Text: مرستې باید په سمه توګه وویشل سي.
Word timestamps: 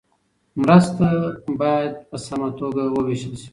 مرستې 0.61 1.07
باید 1.59 1.93
په 2.09 2.17
سمه 2.25 2.49
توګه 2.59 2.83
وویشل 2.95 3.33
سي. 3.41 3.49